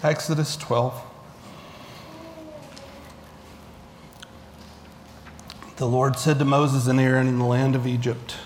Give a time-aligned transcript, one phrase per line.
[0.00, 0.94] Exodus 12.
[5.76, 8.36] The Lord said to Moses and Aaron in the land of Egypt,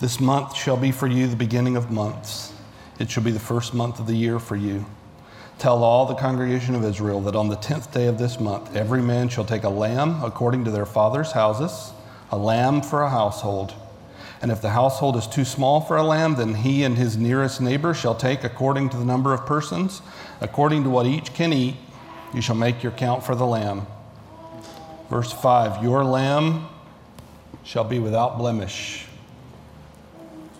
[0.00, 2.52] This month shall be for you the beginning of months.
[2.98, 4.86] It shall be the first month of the year for you.
[5.58, 9.02] Tell all the congregation of Israel that on the tenth day of this month every
[9.02, 11.92] man shall take a lamb according to their father's houses,
[12.32, 13.72] a lamb for a household.
[14.44, 17.62] And if the household is too small for a lamb, then he and his nearest
[17.62, 20.02] neighbor shall take according to the number of persons,
[20.38, 21.76] according to what each can eat.
[22.34, 23.86] You shall make your count for the lamb.
[25.08, 26.68] Verse 5 Your lamb
[27.62, 29.06] shall be without blemish,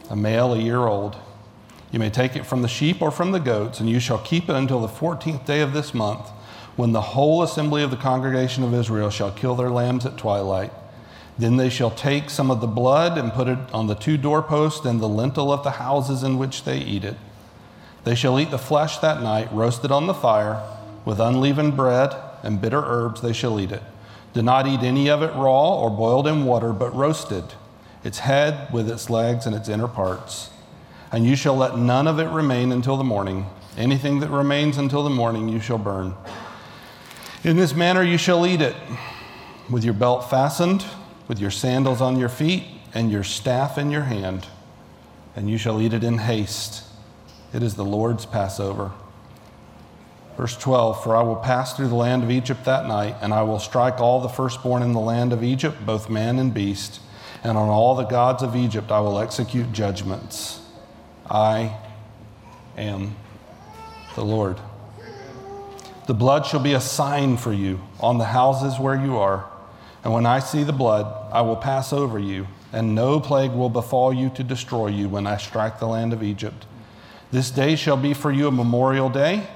[0.08, 1.18] a male a year old.
[1.92, 4.48] You may take it from the sheep or from the goats, and you shall keep
[4.48, 6.26] it until the 14th day of this month,
[6.76, 10.72] when the whole assembly of the congregation of Israel shall kill their lambs at twilight.
[11.36, 14.86] Then they shall take some of the blood and put it on the two doorposts
[14.86, 17.16] and the lintel of the houses in which they eat it.
[18.04, 20.62] They shall eat the flesh that night, roasted on the fire,
[21.04, 23.82] with unleavened bread and bitter herbs they shall eat it.
[24.32, 27.44] Do not eat any of it raw or boiled in water, but roasted,
[28.02, 30.50] its head with its legs and its inner parts
[31.14, 33.46] and you shall let none of it remain until the morning.
[33.76, 36.12] Anything that remains until the morning you shall burn.
[37.44, 38.74] In this manner you shall eat it,
[39.70, 40.84] with your belt fastened,
[41.28, 44.46] with your sandals on your feet, and your staff in your hand.
[45.34, 46.84] And you shall eat it in haste.
[47.52, 48.92] It is the Lord's Passover.
[50.36, 53.42] Verse 12 For I will pass through the land of Egypt that night, and I
[53.42, 57.00] will strike all the firstborn in the land of Egypt, both man and beast,
[57.42, 60.60] and on all the gods of Egypt I will execute judgments.
[61.30, 61.76] I
[62.76, 63.16] am
[64.14, 64.58] the Lord.
[66.06, 69.48] The blood shall be a sign for you on the houses where you are.
[70.04, 73.70] And when I see the blood, I will pass over you, and no plague will
[73.70, 76.66] befall you to destroy you when I strike the land of Egypt.
[77.32, 79.46] This day shall be for you a memorial day,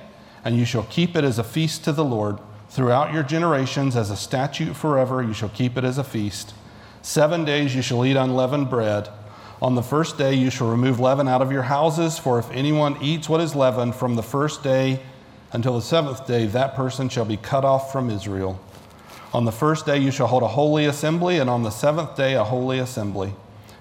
[0.43, 2.39] and you shall keep it as a feast to the Lord.
[2.71, 6.55] Throughout your generations, as a statute forever, you shall keep it as a feast.
[7.03, 9.09] Seven days you shall eat unleavened bread.
[9.61, 12.97] On the first day you shall remove leaven out of your houses, for if anyone
[13.03, 15.01] eats what is leavened from the first day
[15.53, 18.61] until the seventh day, that person shall be cut off from Israel.
[19.35, 22.35] On the first day you shall hold a holy assembly, and on the seventh day
[22.35, 23.35] a holy assembly.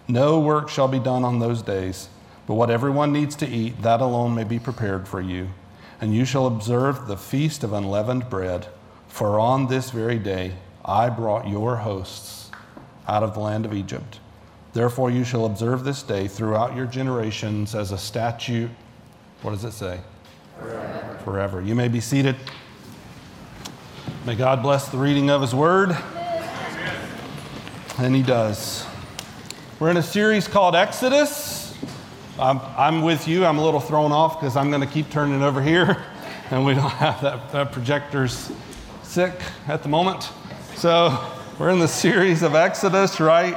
[0.08, 2.09] No work shall be done on those days,
[2.46, 5.50] but what everyone needs to eat, that alone may be prepared for you.
[6.02, 8.68] And you shall observe the feast of unleavened bread,
[9.08, 10.53] for on this very day
[10.84, 12.52] I brought your hosts
[13.08, 14.19] out of the land of Egypt.
[14.74, 18.69] Therefore, you shall observe this day throughout your generations as a statute.
[19.41, 20.02] What does it say?
[20.59, 21.19] Forever.
[21.24, 21.62] Forever.
[21.62, 22.35] You may be seated.
[24.28, 25.96] May God bless the reading of His Word.
[27.98, 28.86] And He does.
[29.80, 31.74] We're in a series called Exodus.
[32.38, 33.46] I'm, I'm with you.
[33.46, 36.04] I'm a little thrown off because I'm going to keep turning over here,
[36.52, 38.52] and we don't have that, that projector's
[39.02, 39.32] sick
[39.66, 40.30] at the moment.
[40.76, 41.18] So
[41.58, 43.56] we're in the series of Exodus, right?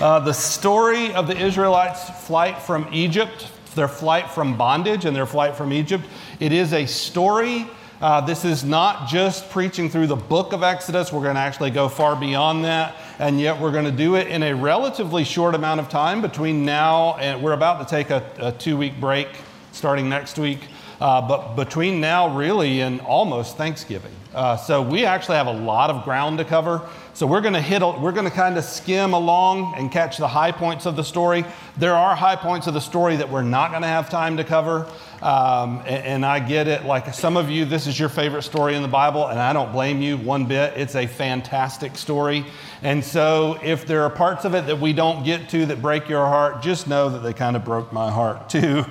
[0.00, 5.26] Uh, the story of the Israelites' flight from Egypt, their flight from bondage and their
[5.26, 6.04] flight from Egypt,
[6.38, 7.66] it is a story.
[8.02, 11.12] Uh, this is not just preaching through the book of Exodus.
[11.12, 12.96] We're going to actually go far beyond that.
[13.20, 16.64] And yet, we're going to do it in a relatively short amount of time between
[16.64, 19.28] now and we're about to take a, a two week break
[19.70, 20.58] starting next week.
[21.02, 24.14] Uh, but between now, really, and almost Thanksgiving.
[24.32, 26.80] Uh, so we actually have a lot of ground to cover.
[27.12, 30.28] So we're going to hit, we're going to kind of skim along and catch the
[30.28, 31.44] high points of the story.
[31.76, 34.44] There are high points of the story that we're not going to have time to
[34.44, 34.88] cover.
[35.20, 36.84] Um, and, and, I get it.
[36.84, 39.72] Like some of you, this is your favorite story in the Bible, and I don't
[39.72, 40.74] blame you one bit.
[40.76, 42.44] It's a fantastic story.
[42.82, 46.08] And so if there are parts of it that we don't get to that break
[46.08, 48.84] your heart, just know that they kind of broke my heart too.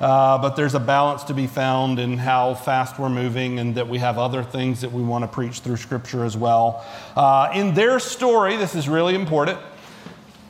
[0.00, 3.88] Uh, but there's a balance to be found in how fast we're moving, and that
[3.88, 6.84] we have other things that we want to preach through Scripture as well.
[7.14, 9.58] Uh, in their story, this is really important.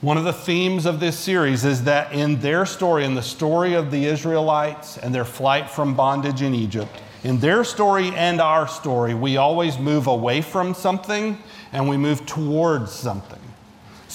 [0.03, 3.75] One of the themes of this series is that in their story, in the story
[3.75, 8.69] of the Israelites and their flight from bondage in Egypt, in their story and our
[8.69, 11.39] story, we always move away from something
[11.73, 13.41] and we move towards something.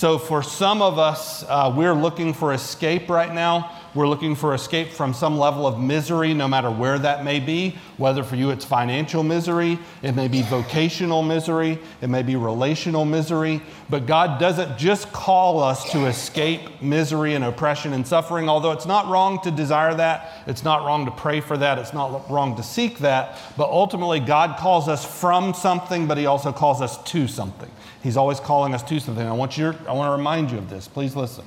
[0.01, 3.77] So, for some of us, uh, we're looking for escape right now.
[3.93, 7.77] We're looking for escape from some level of misery, no matter where that may be.
[7.97, 13.05] Whether for you it's financial misery, it may be vocational misery, it may be relational
[13.05, 13.61] misery.
[13.91, 18.87] But God doesn't just call us to escape misery and oppression and suffering, although it's
[18.87, 22.55] not wrong to desire that, it's not wrong to pray for that, it's not wrong
[22.55, 23.37] to seek that.
[23.55, 27.69] But ultimately, God calls us from something, but He also calls us to something.
[28.03, 29.25] He's always calling us to something.
[29.25, 30.87] I want, you, I want to remind you of this.
[30.87, 31.45] Please listen.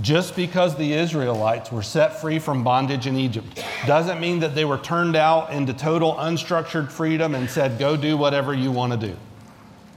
[0.00, 4.64] Just because the Israelites were set free from bondage in Egypt doesn't mean that they
[4.64, 9.08] were turned out into total unstructured freedom and said, go do whatever you want to
[9.08, 9.14] do.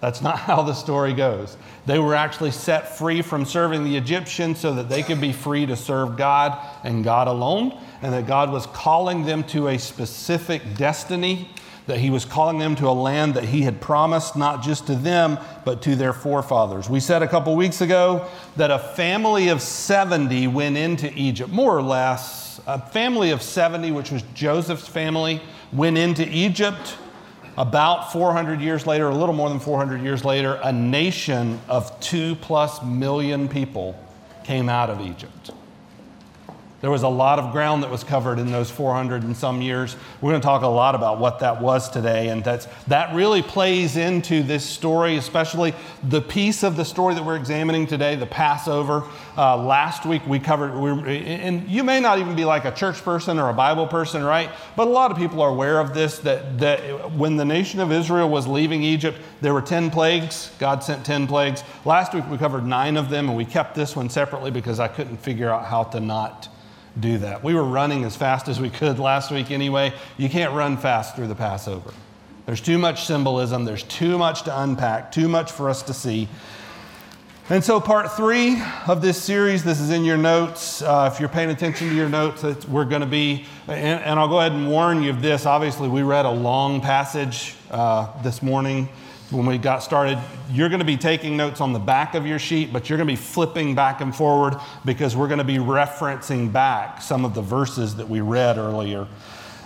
[0.01, 1.55] That's not how the story goes.
[1.85, 5.65] They were actually set free from serving the Egyptians so that they could be free
[5.65, 10.75] to serve God and God alone, and that God was calling them to a specific
[10.75, 11.49] destiny
[11.87, 14.95] that he was calling them to a land that he had promised not just to
[14.95, 16.89] them, but to their forefathers.
[16.89, 21.77] We said a couple weeks ago that a family of 70 went into Egypt, more
[21.77, 22.59] or less.
[22.67, 25.41] A family of 70, which was Joseph's family,
[25.71, 26.97] went into Egypt.
[27.57, 32.35] About 400 years later, a little more than 400 years later, a nation of two
[32.35, 33.97] plus million people
[34.43, 35.51] came out of Egypt.
[36.85, 39.95] There was a lot of ground that was covered in those 400 and some years.
[40.21, 43.41] We're going to talk a lot about what that was today, and that's, that really
[43.41, 45.73] plays into this story, especially
[46.03, 49.01] the piece of the story that we're examining today, the Passover.
[49.35, 53.01] Uh, last week we covered, we, and you may not even be like a church
[53.01, 54.51] person or a Bible person, right?
[54.75, 57.91] But a lot of people are aware of this that, that when the nation of
[57.91, 60.51] Israel was leaving Egypt, there were 10 plagues.
[60.59, 61.63] God sent 10 plagues.
[61.83, 64.87] Last week we covered nine of them, and we kept this one separately because I
[64.87, 66.49] couldn't figure out how to not
[66.99, 67.43] do that.
[67.43, 69.93] We were running as fast as we could last week anyway.
[70.17, 71.93] You can't run fast through the Passover.
[72.45, 76.29] There's too much symbolism, there's too much to unpack, too much for us to see.
[77.47, 80.81] And so, part three of this series, this is in your notes.
[80.81, 84.27] Uh, if you're paying attention to your notes, we're going to be, and, and, I'll
[84.27, 85.45] go ahead and warn you of this.
[85.45, 88.89] Obviously, we read a long passage uh, this morning
[89.31, 90.19] when we got started,
[90.51, 93.07] you're going to be taking notes on the back of your sheet, but you're going
[93.07, 94.55] to be flipping back and forward
[94.85, 99.07] because we're going to be referencing back some of the verses that we read earlier.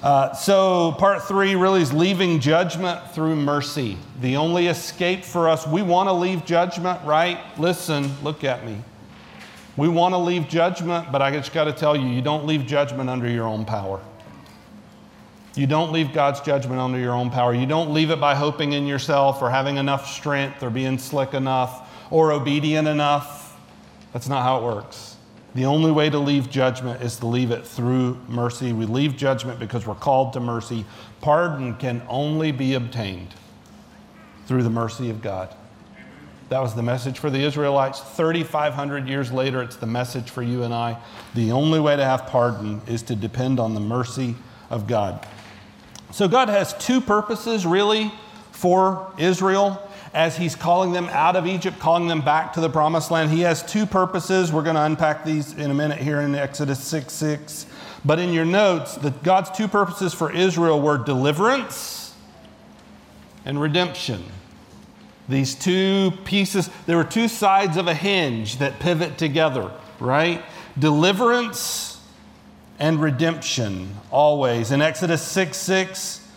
[0.02, 3.98] Uh, so, part three really is leaving judgment through mercy.
[4.22, 7.38] The only escape for us, we want to leave judgment, right?
[7.60, 8.82] Listen, look at me.
[9.76, 12.66] We want to leave judgment, but I just got to tell you, you don't leave
[12.66, 14.00] judgment under your own power.
[15.60, 17.54] You don't leave God's judgment under your own power.
[17.54, 21.34] You don't leave it by hoping in yourself or having enough strength or being slick
[21.34, 23.60] enough or obedient enough.
[24.14, 25.18] That's not how it works.
[25.56, 28.72] The only way to leave judgment is to leave it through mercy.
[28.72, 30.86] We leave judgment because we're called to mercy.
[31.20, 33.34] Pardon can only be obtained
[34.46, 35.54] through the mercy of God.
[36.48, 38.00] That was the message for the Israelites.
[38.00, 40.98] 3,500 years later, it's the message for you and I.
[41.36, 44.36] The only way to have pardon is to depend on the mercy
[44.70, 45.28] of God.
[46.12, 48.12] So God has two purposes really
[48.52, 49.82] for Israel
[50.14, 53.30] as he's calling them out of Egypt, calling them back to the promised land.
[53.30, 54.52] He has two purposes.
[54.52, 57.66] We're going to unpack these in a minute here in Exodus 6 6.
[58.04, 62.16] But in your notes, the, God's two purposes for Israel were deliverance
[63.46, 64.24] and redemption.
[65.28, 70.44] These two pieces, there were two sides of a hinge that pivot together, right?
[70.78, 71.89] Deliverance
[72.80, 74.72] and redemption always.
[74.72, 76.28] In Exodus 6 6,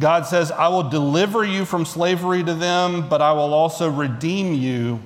[0.00, 4.54] God says, I will deliver you from slavery to them, but I will also redeem
[4.54, 5.00] you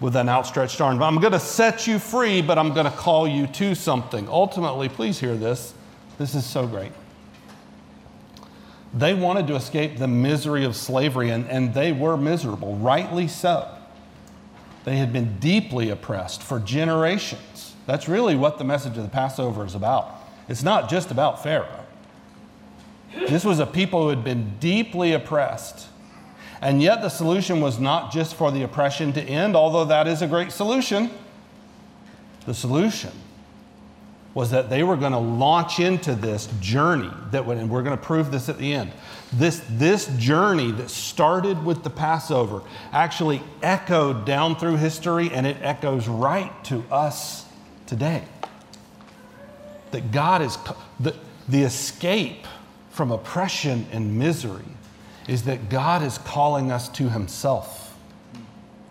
[0.00, 1.02] with an outstretched arm.
[1.02, 4.28] I'm going to set you free, but I'm going to call you to something.
[4.28, 5.74] Ultimately, please hear this.
[6.18, 6.92] This is so great.
[8.94, 13.68] They wanted to escape the misery of slavery, and, and they were miserable, rightly so.
[14.84, 17.51] They had been deeply oppressed for generations.
[17.86, 20.22] That's really what the message of the Passover is about.
[20.48, 21.84] It's not just about Pharaoh.
[23.14, 25.88] This was a people who had been deeply oppressed.
[26.60, 30.22] And yet, the solution was not just for the oppression to end, although that is
[30.22, 31.10] a great solution.
[32.46, 33.10] The solution
[34.34, 37.96] was that they were going to launch into this journey that would, and we're going
[37.96, 38.90] to prove this at the end.
[39.32, 42.62] This, this journey that started with the Passover
[42.92, 47.44] actually echoed down through history and it echoes right to us
[47.92, 48.22] today.
[49.90, 50.56] That God is,
[50.98, 51.14] the,
[51.46, 52.46] the escape
[52.90, 54.64] from oppression and misery
[55.28, 57.94] is that God is calling us to Himself.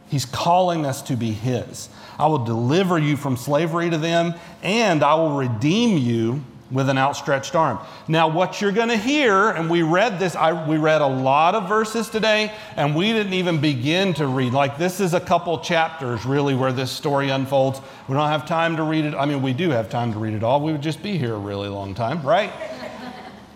[0.08, 1.90] He's calling us to be His.
[2.20, 6.98] I will deliver you from slavery to them, and I will redeem you with an
[6.98, 7.80] outstretched arm.
[8.08, 11.56] Now, what you're going to hear, and we read this, I, we read a lot
[11.56, 14.54] of verses today, and we didn't even begin to read.
[14.54, 17.82] Like, this is a couple chapters really where this story unfolds.
[18.08, 19.14] We don't have time to read it.
[19.14, 20.62] I mean, we do have time to read it all.
[20.62, 22.52] We would just be here a really long time, right?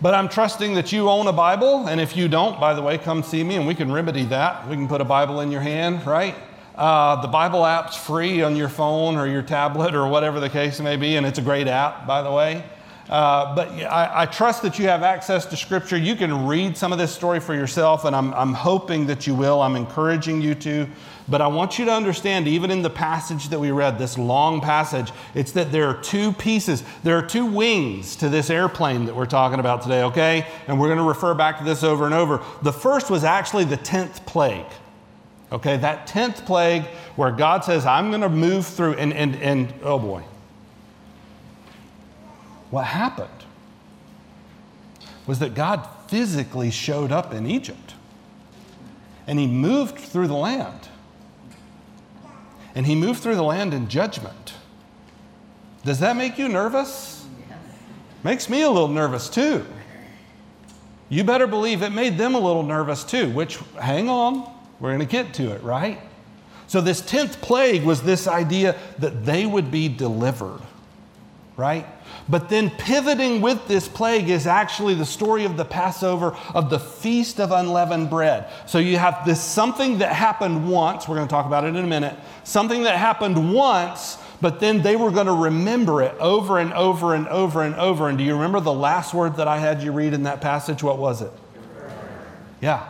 [0.01, 2.97] But I'm trusting that you own a Bible, and if you don't, by the way,
[2.97, 4.67] come see me and we can remedy that.
[4.67, 6.35] We can put a Bible in your hand, right?
[6.75, 10.81] Uh, the Bible app's free on your phone or your tablet or whatever the case
[10.81, 12.63] may be, and it's a great app, by the way.
[13.09, 15.95] Uh, but I, I, trust that you have access to Scripture.
[15.95, 19.35] You can read some of this story for yourself, and I'm, I'm hoping that you
[19.35, 19.61] will.
[19.61, 20.87] I'm encouraging you to.
[21.27, 24.59] But I want you to understand, even in the passage that we read, this long
[24.59, 29.15] passage, it's that there are two pieces, there are two wings to this airplane that
[29.15, 30.47] we're talking about today, okay?
[30.67, 32.43] And we're going to refer back to this over and over.
[32.63, 34.65] The first was actually the 10th plague.
[35.51, 36.85] Okay, that 10th plague
[37.15, 40.23] where God says, I'm going to move through, and, and, and oh boy.
[42.71, 43.29] What happened
[45.27, 47.95] was that God physically showed up in Egypt
[49.27, 50.89] and he moved through the land.
[52.75, 54.53] And he moved through the land in judgment.
[55.83, 57.25] Does that make you nervous?
[57.47, 57.57] Yes.
[58.23, 59.65] Makes me a little nervous too.
[61.09, 64.99] You better believe it made them a little nervous too, which, hang on, we're going
[64.99, 66.01] to get to it, right?
[66.67, 70.61] So, this 10th plague was this idea that they would be delivered,
[71.57, 71.85] right?
[72.27, 76.79] But then pivoting with this plague is actually the story of the Passover, of the
[76.79, 78.49] Feast of Unleavened Bread.
[78.65, 81.77] So you have this something that happened once, we're going to talk about it in
[81.77, 86.59] a minute, something that happened once, but then they were going to remember it over
[86.59, 88.09] and over and over and over.
[88.09, 90.83] And do you remember the last word that I had you read in that passage?
[90.83, 91.31] What was it?
[92.61, 92.85] Yeah.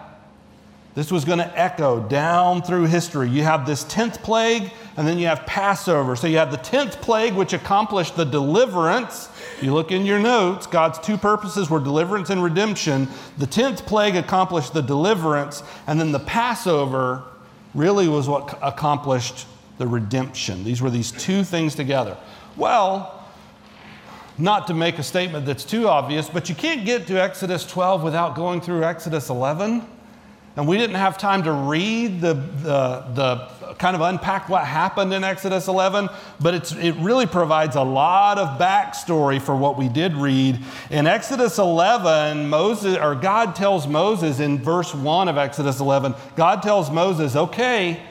[0.96, 3.30] This was going to echo down through history.
[3.30, 6.16] You have this 10th plague, and then you have Passover.
[6.16, 9.30] So you have the 10th plague, which accomplished the deliverance.
[9.62, 13.08] You look in your notes, God's two purposes were deliverance and redemption.
[13.38, 17.24] The 10th plague accomplished the deliverance, and then the Passover
[17.74, 19.48] really was what accomplished
[19.78, 20.64] the redemption.
[20.64, 22.18] These were these two things together.
[22.56, 23.26] Well,
[24.38, 28.04] not to make a statement that's too obvious, but you can't get to Exodus 12
[28.04, 29.86] without going through Exodus 11.
[30.56, 35.14] And we didn't have time to read the, the, the, kind of unpack what happened
[35.14, 36.08] in Exodus 11,
[36.40, 40.58] but it's, it really provides a lot of backstory for what we did read.
[40.90, 46.62] In Exodus 11, Moses, or God tells Moses in verse 1 of Exodus 11, God
[46.62, 48.02] tells Moses, okay,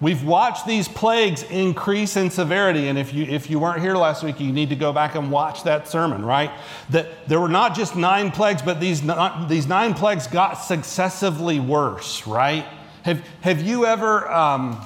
[0.00, 2.86] We've watched these plagues increase in severity.
[2.86, 5.30] And if you, if you weren't here last week, you need to go back and
[5.30, 6.52] watch that sermon, right?
[6.90, 11.58] That there were not just nine plagues, but these, not, these nine plagues got successively
[11.58, 12.64] worse, right?
[13.02, 14.80] Have, have you ever, um,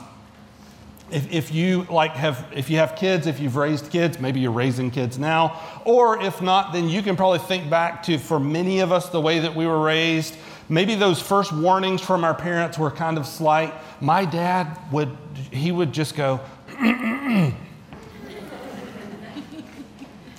[1.11, 4.51] if, if you like have, if you have kids, if you've raised kids, maybe you're
[4.51, 8.81] raising kids now, or if not, then you can probably think back to, for many
[8.81, 10.37] of us, the way that we were raised.
[10.73, 15.15] Maybe those first warnings from our parents were kind of slight my dad would,
[15.51, 16.41] he would just go,
[16.81, 17.53] and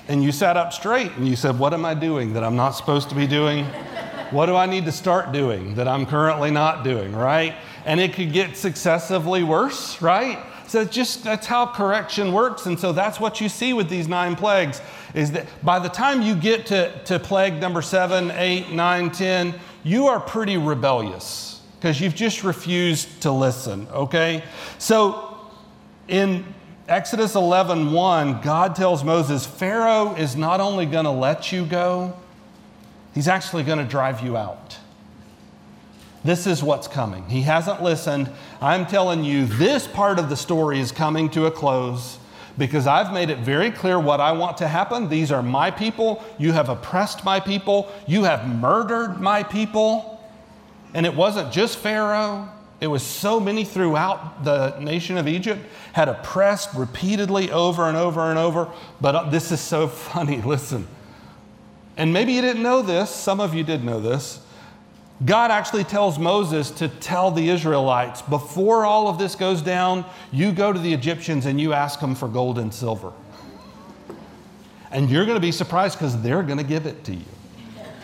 [0.07, 3.09] you sat up straight and you said, What am I doing that I'm not supposed
[3.09, 3.65] to be doing?
[4.31, 7.53] What do I need to start doing that I'm currently not doing, right?
[7.85, 10.43] And it could get successively worse, right?
[10.65, 12.65] So it's just that's how correction works.
[12.65, 14.81] And so that's what you see with these nine plagues
[15.13, 19.53] is that by the time you get to, to plague number seven, eight, nine, ten,
[19.83, 24.43] you are pretty rebellious because you've just refused to listen, okay?
[24.77, 25.37] So
[26.07, 26.45] in
[26.87, 32.13] Exodus 11 1, God tells Moses, Pharaoh is not only going to let you go,
[33.13, 34.77] he's actually going to drive you out.
[36.23, 37.27] This is what's coming.
[37.27, 38.31] He hasn't listened.
[38.61, 42.17] I'm telling you, this part of the story is coming to a close
[42.57, 45.09] because I've made it very clear what I want to happen.
[45.09, 46.23] These are my people.
[46.37, 47.91] You have oppressed my people.
[48.07, 50.21] You have murdered my people.
[50.93, 52.49] And it wasn't just Pharaoh,
[52.83, 55.61] it was so many throughout the nation of Egypt
[55.93, 58.69] had oppressed repeatedly over and over and over.
[58.99, 60.41] But uh, this is so funny.
[60.41, 60.85] Listen.
[61.95, 64.42] And maybe you didn't know this, some of you did know this.
[65.25, 70.51] God actually tells Moses to tell the Israelites before all of this goes down, you
[70.51, 73.13] go to the Egyptians and you ask them for gold and silver.
[74.91, 77.25] And you're going to be surprised because they're going to give it to you.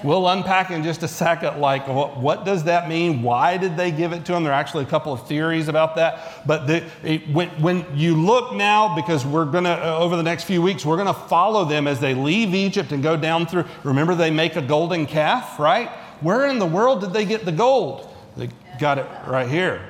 [0.01, 3.21] We'll unpack in just a second, like, what, what, does that mean?
[3.21, 4.45] Why did they give it to him?
[4.45, 6.47] There are actually a couple of theories about that.
[6.47, 10.23] But the, it, when, when you look now, because we're going to, uh, over the
[10.23, 13.45] next few weeks, we're going to follow them as they leave Egypt and go down
[13.45, 13.65] through.
[13.83, 15.91] Remember, they make a golden calf, right?
[16.21, 18.09] Where in the world did they get the gold?
[18.37, 18.49] They
[18.79, 19.81] got it right here.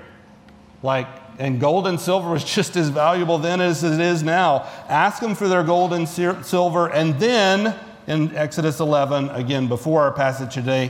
[0.84, 1.08] Like,
[1.38, 4.68] and gold and silver was just as valuable then as it is now.
[4.88, 7.76] Ask them for their gold and silver, and then
[8.08, 10.90] in Exodus 11, again, before our passage today,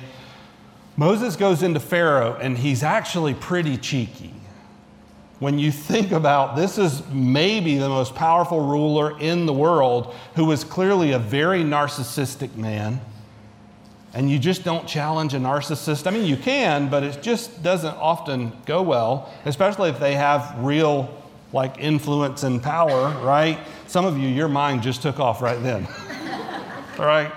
[0.96, 4.34] Moses goes into Pharaoh and he's actually pretty cheeky.
[5.40, 10.46] When you think about this is maybe the most powerful ruler in the world who
[10.46, 13.02] was clearly a very narcissistic man.
[14.14, 16.08] And you just don't challenge a narcissist.
[16.08, 20.56] I mean, you can, but it just doesn't often go well, especially if they have
[20.60, 21.14] real
[21.54, 23.60] like influence and power, right?
[23.88, 25.88] Some of you, your mind just took off right then.
[27.00, 27.32] All right.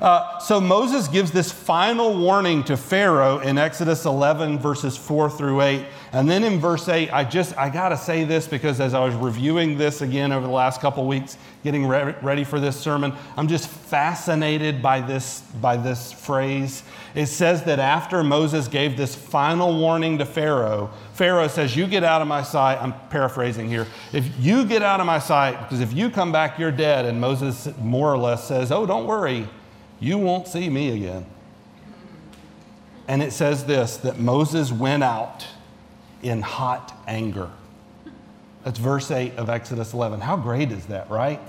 [0.00, 5.60] Uh, so Moses gives this final warning to Pharaoh in Exodus 11, verses 4 through
[5.60, 5.84] 8.
[6.12, 9.04] And then in verse 8, I just, I got to say this because as I
[9.04, 13.12] was reviewing this again over the last couple weeks, getting re- ready for this sermon,
[13.36, 16.84] I'm just fascinated by this, by this phrase.
[17.16, 22.04] It says that after Moses gave this final warning to Pharaoh, Pharaoh says, You get
[22.04, 22.80] out of my sight.
[22.80, 23.88] I'm paraphrasing here.
[24.12, 27.04] If you get out of my sight, because if you come back, you're dead.
[27.04, 29.48] And Moses more or less says, Oh, don't worry
[30.00, 31.26] you won't see me again.
[33.06, 35.46] And it says this that Moses went out
[36.22, 37.50] in hot anger.
[38.64, 40.20] That's verse 8 of Exodus 11.
[40.20, 41.40] How great is that, right?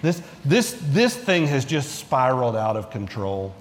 [0.00, 3.54] This, this, this thing has just spiraled out of control.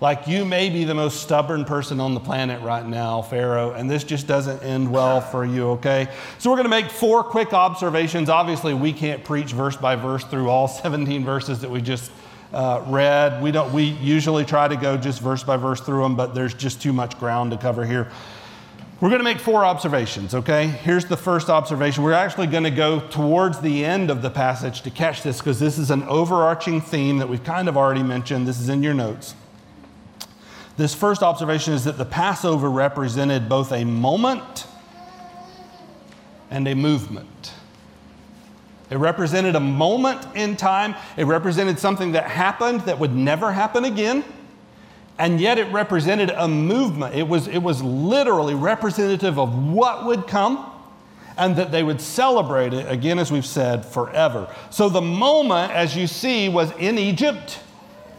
[0.00, 3.90] Like you may be the most stubborn person on the planet right now, Pharaoh, and
[3.90, 6.08] this just doesn't end well for you, okay?
[6.38, 8.28] So we're going to make four quick observations.
[8.28, 12.10] Obviously, we can't preach verse by verse through all 17 verses that we just
[12.54, 13.42] uh, read.
[13.42, 16.54] We, don't, we usually try to go just verse by verse through them, but there's
[16.54, 18.10] just too much ground to cover here.
[19.00, 20.66] We're going to make four observations, okay?
[20.66, 22.04] Here's the first observation.
[22.04, 25.58] We're actually going to go towards the end of the passage to catch this because
[25.58, 28.46] this is an overarching theme that we've kind of already mentioned.
[28.46, 29.34] This is in your notes.
[30.76, 34.66] This first observation is that the Passover represented both a moment
[36.50, 37.52] and a movement.
[38.90, 40.94] It represented a moment in time.
[41.16, 44.24] It represented something that happened that would never happen again.
[45.18, 47.14] And yet it represented a movement.
[47.14, 50.70] It was, it was literally representative of what would come
[51.36, 54.52] and that they would celebrate it, again, as we've said, forever.
[54.70, 57.60] So the moment, as you see, was in Egypt.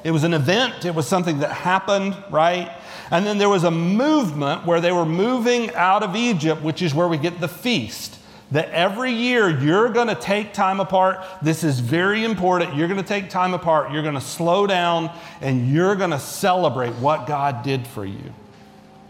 [0.03, 2.71] It was an event, it was something that happened, right?
[3.11, 6.93] And then there was a movement where they were moving out of Egypt, which is
[6.93, 8.14] where we get the feast
[8.55, 11.19] that every year you're going to take time apart.
[11.41, 12.73] This is very important.
[12.73, 13.91] You're going to take time apart.
[13.91, 18.33] You're going to slow down and you're going to celebrate what God did for you.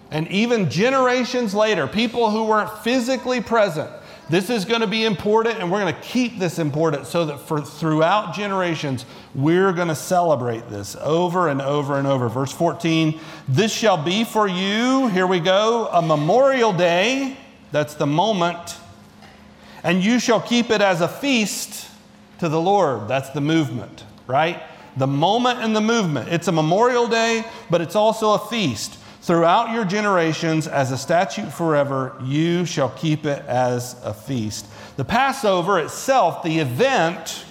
[0.09, 3.91] And even generations later, people who weren't physically present,
[4.31, 7.39] this is going to be important and we're going to keep this important so that
[7.39, 12.29] for throughout generations we're going to celebrate this over and over and over.
[12.29, 17.37] Verse 14, this shall be for you, here we go, a memorial day.
[17.71, 18.79] That's the moment
[19.85, 21.87] and you shall keep it as a feast
[22.39, 23.07] to the Lord.
[23.07, 24.63] That's the movement, right?
[24.97, 26.29] The moment and the movement.
[26.29, 28.97] It's a memorial day, but it's also a feast.
[29.21, 34.65] Throughout your generations, as a statute forever, you shall keep it as a feast.
[34.97, 37.45] The Passover itself, the event,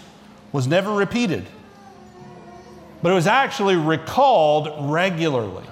[0.50, 1.46] was never repeated,
[3.00, 5.64] but it was actually recalled regularly.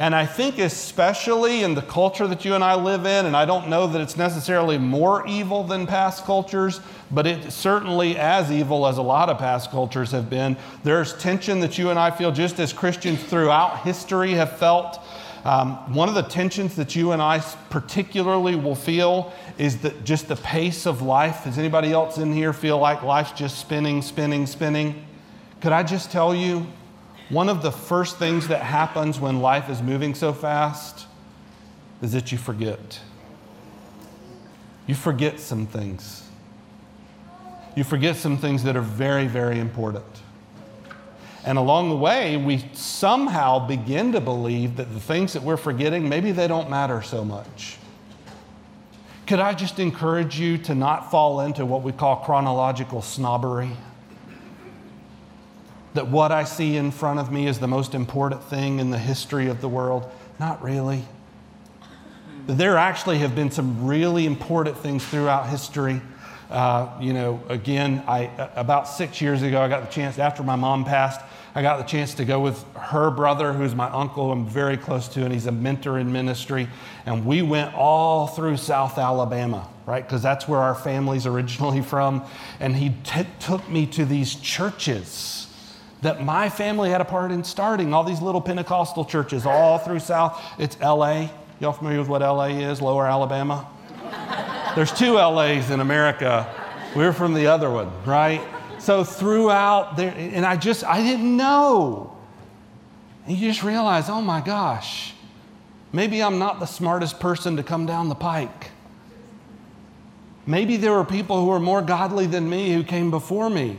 [0.00, 3.44] And I think, especially in the culture that you and I live in, and I
[3.44, 8.86] don't know that it's necessarily more evil than past cultures, but it's certainly as evil
[8.86, 10.56] as a lot of past cultures have been.
[10.84, 15.00] There's tension that you and I feel just as Christians throughout history have felt.
[15.44, 20.28] Um, one of the tensions that you and I particularly will feel is that just
[20.28, 21.44] the pace of life.
[21.44, 25.04] Does anybody else in here feel like life's just spinning, spinning, spinning?
[25.60, 26.66] Could I just tell you,
[27.30, 31.06] one of the first things that happens when life is moving so fast
[32.02, 33.00] is that you forget.
[34.86, 36.28] You forget some things.
[37.76, 40.04] You forget some things that are very, very important.
[41.44, 46.08] And along the way, we somehow begin to believe that the things that we're forgetting,
[46.08, 47.78] maybe they don't matter so much.
[49.26, 53.70] Could I just encourage you to not fall into what we call chronological snobbery?
[55.94, 58.98] That what I see in front of me is the most important thing in the
[58.98, 60.10] history of the world.
[60.38, 61.04] Not really.
[62.46, 66.00] There actually have been some really important things throughout history.
[66.48, 70.56] Uh, you know, again, I, about six years ago, I got the chance, after my
[70.56, 71.20] mom passed,
[71.54, 75.08] I got the chance to go with her brother, who's my uncle, I'm very close
[75.08, 76.68] to, and he's a mentor in ministry.
[77.06, 80.04] And we went all through South Alabama, right?
[80.04, 82.24] Because that's where our family's originally from.
[82.60, 85.39] And he t- took me to these churches
[86.02, 90.00] that my family had a part in starting all these little Pentecostal churches all through
[90.00, 90.42] South.
[90.58, 91.28] It's LA.
[91.60, 92.80] Y'all familiar with what LA is?
[92.80, 93.68] Lower Alabama?
[94.74, 96.46] There's two LAs in America.
[96.94, 98.40] We're from the other one, right?
[98.78, 102.16] So throughout there, and I just, I didn't know.
[103.26, 105.12] And you just realize, oh my gosh,
[105.92, 108.70] maybe I'm not the smartest person to come down the pike.
[110.46, 113.78] Maybe there were people who were more godly than me who came before me.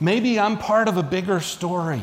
[0.00, 2.02] Maybe I'm part of a bigger story.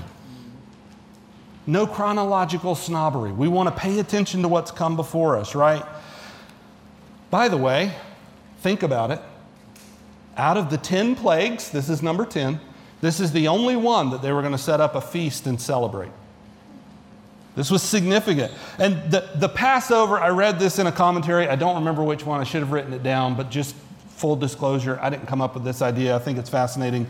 [1.65, 3.31] No chronological snobbery.
[3.31, 5.83] We want to pay attention to what's come before us, right?
[7.29, 7.91] By the way,
[8.60, 9.19] think about it.
[10.38, 12.60] Out of the 10 plagues, this is number 10,
[13.01, 15.60] This is the only one that they were going to set up a feast and
[15.60, 16.12] celebrate.
[17.55, 18.53] This was significant.
[18.77, 21.47] And the, the Passover, I read this in a commentary.
[21.47, 22.39] I don't remember which one.
[22.39, 23.75] I should have written it down, but just
[24.10, 26.15] full disclosure, I didn't come up with this idea.
[26.15, 27.07] I think it's fascinating.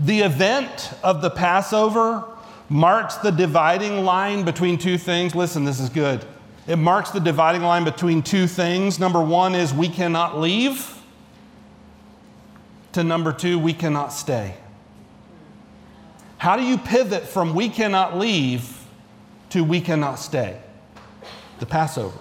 [0.00, 2.24] The event of the Passover
[2.70, 5.34] marks the dividing line between two things.
[5.34, 6.24] Listen, this is good.
[6.66, 8.98] It marks the dividing line between two things.
[8.98, 10.96] Number one is we cannot leave,
[12.92, 14.54] to number two, we cannot stay.
[16.38, 18.84] How do you pivot from we cannot leave
[19.50, 20.58] to we cannot stay?
[21.58, 22.18] The Passover.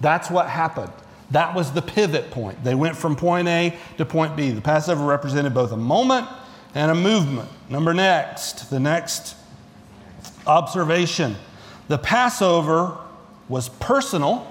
[0.00, 0.92] That's what happened.
[1.30, 2.64] That was the pivot point.
[2.64, 4.50] They went from point A to point B.
[4.52, 6.28] The Passover represented both a moment
[6.74, 7.48] and a movement.
[7.68, 9.36] Number next, the next
[10.46, 11.36] observation.
[11.88, 12.98] The Passover
[13.48, 14.50] was personal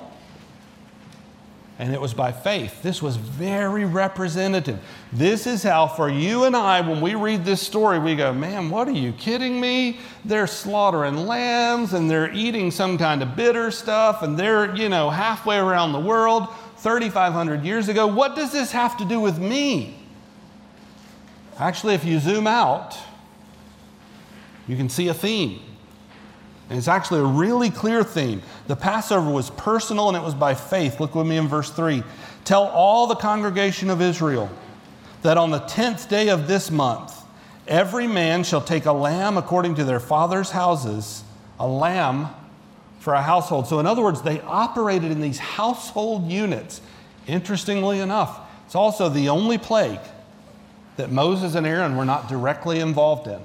[1.79, 2.83] and it was by faith.
[2.83, 4.79] This was very representative.
[5.12, 8.69] This is how, for you and I, when we read this story, we go, Man,
[8.69, 9.99] what are you kidding me?
[10.23, 15.09] They're slaughtering lambs and they're eating some kind of bitter stuff and they're, you know,
[15.09, 18.05] halfway around the world 3,500 years ago.
[18.05, 19.95] What does this have to do with me?
[21.57, 22.97] Actually, if you zoom out,
[24.67, 25.59] you can see a theme.
[26.69, 28.41] And it's actually a really clear theme.
[28.67, 30.99] The Passover was personal and it was by faith.
[30.99, 32.03] Look with me in verse 3.
[32.45, 34.49] Tell all the congregation of Israel
[35.21, 37.13] that on the 10th day of this month,
[37.67, 41.23] every man shall take a lamb according to their father's houses,
[41.59, 42.29] a lamb
[42.99, 43.67] for a household.
[43.67, 46.81] So, in other words, they operated in these household units.
[47.27, 49.99] Interestingly enough, it's also the only plague
[50.97, 53.39] that Moses and Aaron were not directly involved in.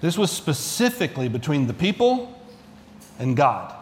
[0.00, 2.38] This was specifically between the people
[3.18, 3.74] and God.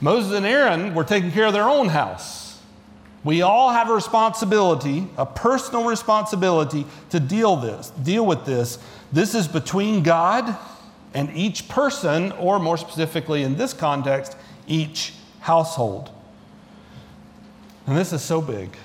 [0.00, 2.60] Moses and Aaron were taking care of their own house.
[3.22, 8.78] We all have a responsibility, a personal responsibility to deal this, deal with this.
[9.12, 10.56] This is between God
[11.14, 14.36] and each person, or more specifically in this context,
[14.66, 16.10] each household.
[17.86, 18.76] And this is so big.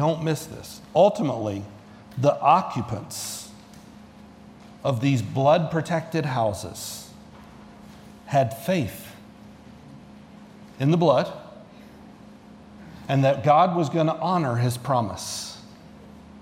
[0.00, 0.80] Don't miss this.
[0.96, 1.62] Ultimately,
[2.16, 3.50] the occupants
[4.82, 7.10] of these blood protected houses
[8.24, 9.14] had faith
[10.78, 11.30] in the blood
[13.10, 15.60] and that God was going to honor his promise.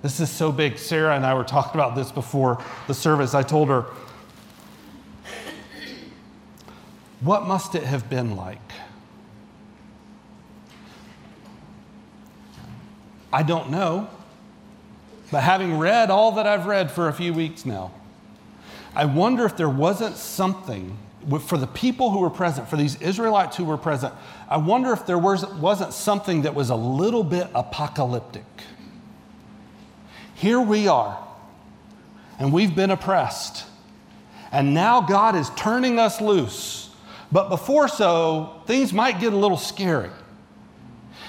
[0.03, 0.79] This is so big.
[0.79, 3.35] Sarah and I were talking about this before the service.
[3.35, 3.87] I told her,
[7.23, 8.68] What must it have been like?
[13.33, 14.09] I don't know.
[15.31, 17.93] But having read all that I've read for a few weeks now,
[18.95, 20.97] I wonder if there wasn't something
[21.41, 24.15] for the people who were present, for these Israelites who were present,
[24.49, 28.45] I wonder if there was, wasn't something that was a little bit apocalyptic.
[30.35, 31.19] Here we are,
[32.39, 33.67] and we've been oppressed,
[34.53, 36.91] and now God is turning us loose.
[37.31, 40.11] But before so, things might get a little scary.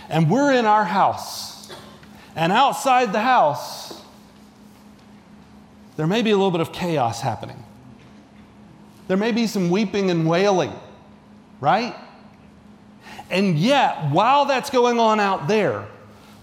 [0.07, 1.48] And we're in our house,
[2.39, 4.01] and outside the house,
[5.97, 7.61] there may be a little bit of chaos happening.
[9.09, 10.71] There may be some weeping and wailing,
[11.59, 11.93] right?
[13.29, 15.85] And yet, while that's going on out there,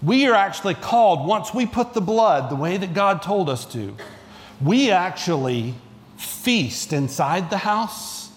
[0.03, 3.65] we are actually called, once we put the blood the way that God told us
[3.73, 3.95] to,
[4.61, 5.73] we actually
[6.15, 8.29] feast inside the house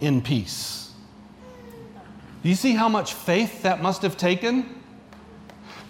[0.00, 0.92] in peace.
[2.44, 4.81] Do you see how much faith that must have taken?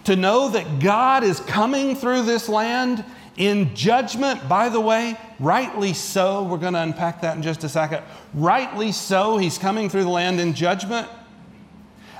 [0.05, 3.05] To know that God is coming through this land
[3.37, 6.43] in judgment, by the way, rightly so.
[6.43, 8.03] We're going to unpack that in just a second.
[8.33, 11.07] Rightly so, he's coming through the land in judgment.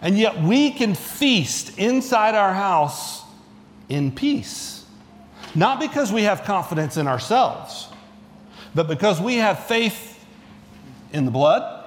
[0.02, 3.24] And yet we can feast inside our house
[3.90, 4.86] in peace.
[5.56, 7.88] Not because we have confidence in ourselves,
[8.74, 10.26] but because we have faith
[11.12, 11.84] in the blood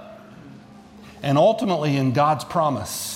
[1.22, 3.15] and ultimately in God's promise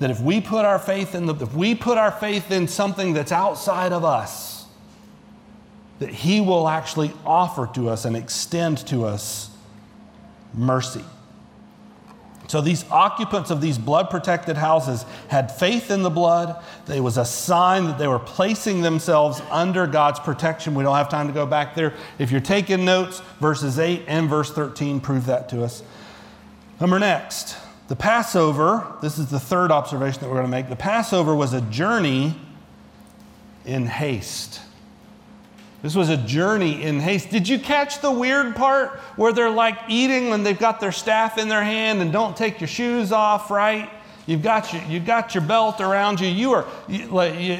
[0.00, 3.12] that if we put our faith in the, if we put our faith in something
[3.12, 4.66] that's outside of us,
[6.00, 9.50] that He will actually offer to us and extend to us
[10.54, 11.04] mercy.
[12.48, 16.60] So these occupants of these blood protected houses had faith in the blood.
[16.92, 20.74] It was a sign that they were placing themselves under God's protection.
[20.74, 21.94] We don't have time to go back there.
[22.18, 25.84] If you're taking notes, verses 8 and verse 13 prove that to us.
[26.80, 27.56] Number next,
[27.90, 30.68] the Passover, this is the third observation that we're going to make.
[30.68, 32.36] The Passover was a journey
[33.64, 34.60] in haste.
[35.82, 37.30] This was a journey in haste.
[37.30, 41.36] Did you catch the weird part where they're like eating when they've got their staff
[41.36, 43.90] in their hand and don't take your shoes off, right?
[44.24, 46.28] You've got your, you've got your belt around you.
[46.28, 47.58] You are, you, like, you,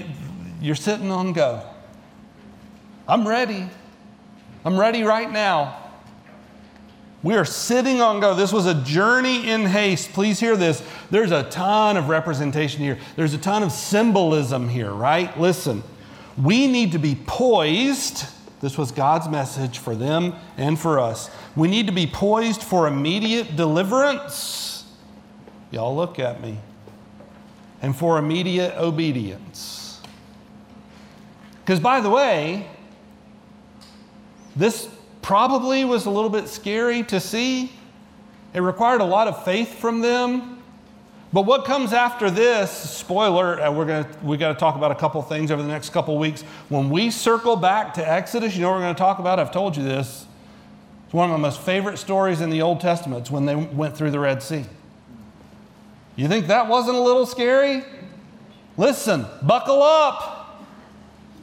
[0.61, 1.61] you're sitting on go.
[3.09, 3.69] I'm ready.
[4.65, 5.90] I'm ready right now.
[7.23, 8.35] We are sitting on go.
[8.35, 10.13] This was a journey in haste.
[10.13, 10.83] Please hear this.
[11.11, 15.39] There's a ton of representation here, there's a ton of symbolism here, right?
[15.39, 15.83] Listen,
[16.43, 18.25] we need to be poised.
[18.61, 21.31] This was God's message for them and for us.
[21.57, 24.85] We need to be poised for immediate deliverance.
[25.71, 26.59] Y'all look at me.
[27.83, 30.03] And for immediate obedience.
[31.65, 32.67] Because, by the way,
[34.55, 34.89] this
[35.23, 37.73] probably was a little bit scary to see.
[38.53, 40.63] It required a lot of faith from them.
[41.33, 44.97] But what comes after this, spoiler, uh, we're gonna, we got to talk about a
[44.97, 46.43] couple things over the next couple weeks.
[46.69, 49.39] When we circle back to Exodus, you know what we're to talk about?
[49.39, 50.27] I've told you this.
[51.05, 53.23] It's one of my most favorite stories in the Old Testament.
[53.23, 54.65] It's when they went through the Red Sea.
[56.17, 57.85] You think that wasn't a little scary?
[58.77, 60.40] Listen, buckle up.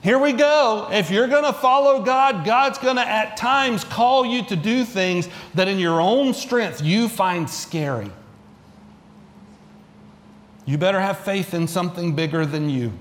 [0.01, 0.87] Here we go.
[0.91, 4.85] If you're going to follow God, God's going to at times call you to do
[4.85, 8.11] things that in your own strength you find scary.
[10.65, 12.93] You better have faith in something bigger than you.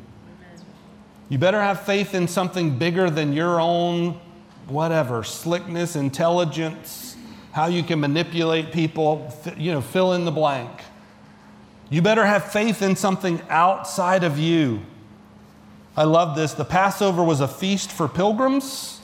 [1.29, 4.21] You better have faith in something bigger than your own,
[4.69, 7.17] whatever, slickness, intelligence,
[7.53, 10.71] how you can manipulate people, you know, fill in the blank.
[11.91, 14.83] You better have faith in something outside of you.
[15.97, 16.53] I love this.
[16.53, 19.01] The Passover was a feast for pilgrims,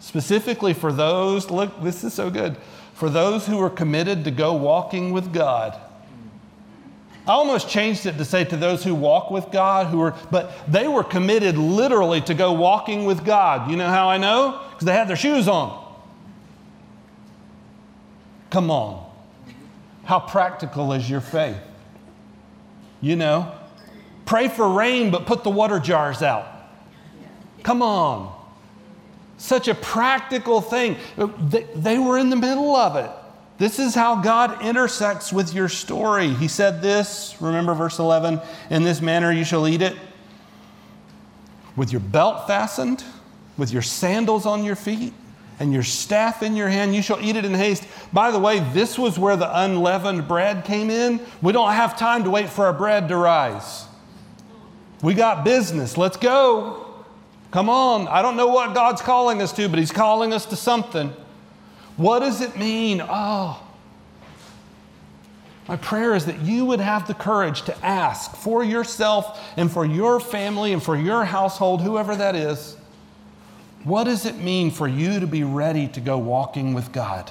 [0.00, 2.56] specifically for those, look, this is so good,
[2.94, 5.78] for those who were committed to go walking with God.
[7.26, 10.52] I almost changed it to say to those who walk with God, who were, but
[10.70, 13.68] they were committed literally to go walking with God.
[13.70, 14.60] You know how I know?
[14.70, 15.84] Because they had their shoes on.
[18.50, 19.04] Come on.
[20.04, 21.56] How practical is your faith?
[23.00, 23.52] You know,
[24.26, 26.46] Pray for rain, but put the water jars out.
[27.62, 28.34] Come on.
[29.38, 30.96] Such a practical thing.
[31.74, 33.10] They were in the middle of it.
[33.58, 36.28] This is how God intersects with your story.
[36.28, 39.96] He said this, remember verse 11, in this manner you shall eat it
[41.74, 43.02] with your belt fastened,
[43.56, 45.14] with your sandals on your feet,
[45.58, 46.94] and your staff in your hand.
[46.94, 47.86] You shall eat it in haste.
[48.12, 51.18] By the way, this was where the unleavened bread came in.
[51.40, 53.85] We don't have time to wait for our bread to rise.
[55.06, 55.96] We got business.
[55.96, 56.84] Let's go.
[57.52, 58.08] Come on.
[58.08, 61.14] I don't know what God's calling us to, but He's calling us to something.
[61.96, 63.00] What does it mean?
[63.00, 63.64] Oh,
[65.68, 69.86] my prayer is that you would have the courage to ask for yourself and for
[69.86, 72.76] your family and for your household, whoever that is,
[73.84, 77.30] what does it mean for you to be ready to go walking with God?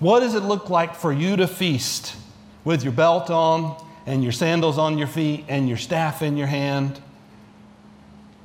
[0.00, 2.14] What does it look like for you to feast
[2.62, 6.46] with your belt on and your sandals on your feet and your staff in your
[6.46, 7.00] hand.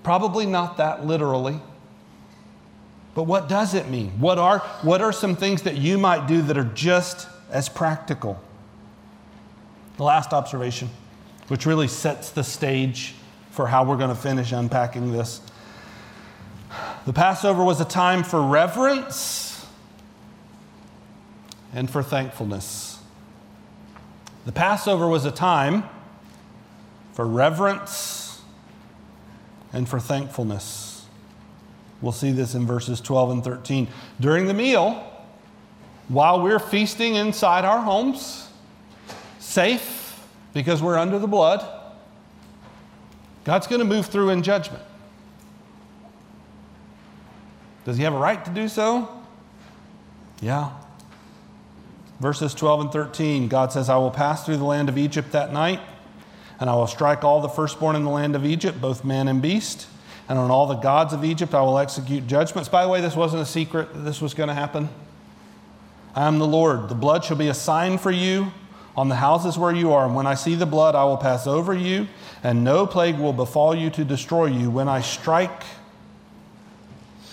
[0.04, 1.60] Probably not that literally.
[3.16, 4.12] But what does it mean?
[4.20, 8.42] What are, what are some things that you might do that are just as practical?
[9.98, 10.90] The last observation,
[11.50, 13.16] which really sets the stage
[13.52, 15.42] for how we're going to finish unpacking this.
[17.06, 19.66] The Passover was a time for reverence
[21.74, 22.99] and for thankfulness.
[24.50, 25.84] The Passover was a time
[27.14, 28.42] for reverence
[29.72, 31.06] and for thankfulness.
[32.02, 33.88] We'll see this in verses 12 and 13.
[34.20, 35.08] During the meal,
[36.08, 38.50] while we're feasting inside our homes,
[39.38, 40.20] safe
[40.56, 41.64] because we're under the blood,
[43.44, 44.82] God's going to move through in judgment.
[47.86, 49.10] Does he have a right to do so?
[50.42, 50.72] Yeah.
[52.20, 55.54] Verses 12 and 13, God says, I will pass through the land of Egypt that
[55.54, 55.80] night,
[56.60, 59.42] and I will strike all the firstborn in the land of Egypt, both man and
[59.42, 59.88] beast.
[60.28, 62.70] And on all the gods of Egypt I will execute judgments.
[62.70, 64.90] By the way, this wasn't a secret that this was going to happen.
[66.14, 66.90] I am the Lord.
[66.90, 68.52] The blood shall be a sign for you
[68.98, 70.06] on the houses where you are.
[70.06, 72.08] And when I see the blood, I will pass over you,
[72.44, 75.64] and no plague will befall you to destroy you when I strike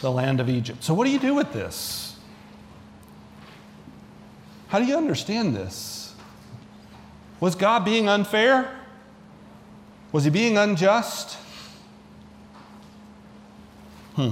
[0.01, 0.85] the land of Egypt.
[0.85, 2.06] So, what do you do with this?
[4.68, 6.14] How do you understand this?
[7.40, 8.70] Was God being unfair?
[10.12, 11.37] Was he being unjust?
[14.14, 14.31] Hmm.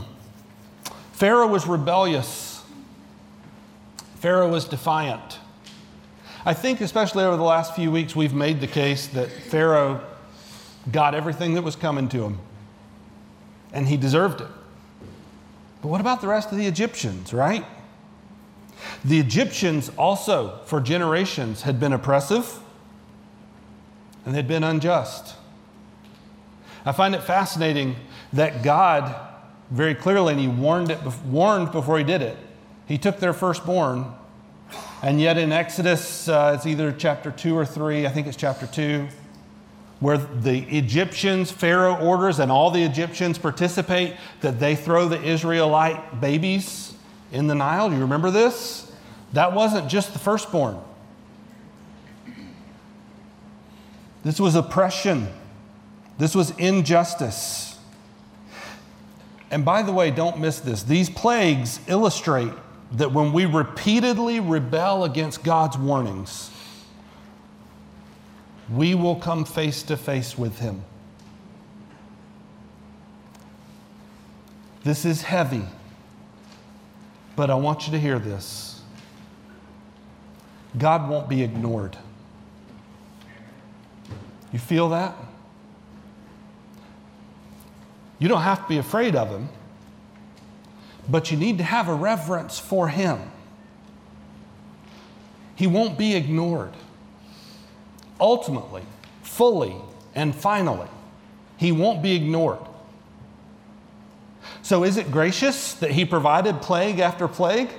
[1.13, 2.63] Pharaoh was rebellious.
[4.17, 5.39] Pharaoh was defiant.
[6.47, 10.05] I think, especially over the last few weeks, we've made the case that Pharaoh
[10.91, 12.39] got everything that was coming to him,
[13.73, 14.49] and he deserved it.
[15.81, 17.65] But what about the rest of the Egyptians, right?
[19.05, 22.61] The Egyptians also, for generations, had been oppressive
[24.25, 25.35] and they'd been unjust.
[26.87, 27.97] I find it fascinating
[28.33, 29.15] that God,
[29.71, 32.37] very clearly, and He warned, it, warned before He did it,
[32.87, 34.13] He took their firstborn,
[35.03, 38.67] and yet in Exodus, uh, it's either chapter 2 or 3, I think it's chapter
[38.67, 39.09] 2,
[40.01, 46.21] where the Egyptians, Pharaoh orders, and all the Egyptians participate, that they throw the Israelite
[46.21, 46.94] babies
[47.33, 47.93] in the Nile.
[47.93, 48.91] You remember this?
[49.33, 50.79] That wasn't just the firstborn.
[54.23, 55.29] This was oppression.
[56.19, 57.79] This was injustice.
[59.51, 60.83] And by the way, don't miss this.
[60.83, 62.53] These plagues illustrate
[62.93, 66.51] that when we repeatedly rebel against God's warnings,
[68.71, 70.85] we will come face to face with Him.
[74.85, 75.65] This is heavy,
[77.37, 78.83] but I want you to hear this.
[80.77, 81.97] God won't be ignored.
[84.53, 85.17] You feel that?
[88.19, 89.49] You don't have to be afraid of him,
[91.09, 93.21] but you need to have a reverence for him.
[95.57, 96.73] He won't be ignored.
[98.21, 98.83] Ultimately,
[99.23, 99.77] fully,
[100.15, 100.89] and finally,
[101.57, 102.61] he won't be ignored.
[104.63, 107.71] So, is it gracious that he provided plague after plague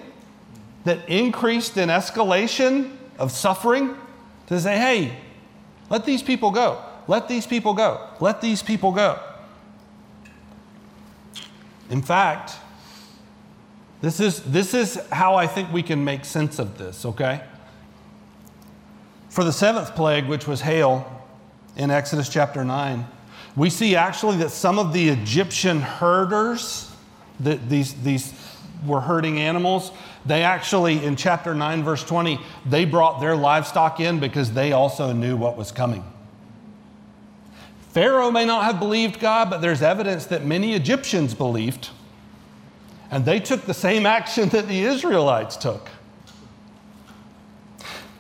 [0.83, 3.95] that increased in escalation of suffering
[4.47, 5.17] to say, hey,
[5.89, 6.83] let these people go.
[7.07, 8.07] Let these people go.
[8.19, 9.19] Let these people go.
[11.89, 12.55] In fact,
[14.01, 17.43] this is, this is how I think we can make sense of this, okay?
[19.29, 21.23] For the seventh plague, which was hail
[21.75, 23.05] in Exodus chapter 9,
[23.55, 26.91] we see actually that some of the Egyptian herders,
[27.39, 28.33] that these, these
[28.85, 29.91] were herding animals,
[30.25, 35.13] they actually, in chapter 9, verse 20, they brought their livestock in because they also
[35.13, 36.03] knew what was coming.
[37.91, 41.91] Pharaoh may not have believed God, but there's evidence that many Egyptians believed.
[43.09, 45.89] And they took the same action that the Israelites took.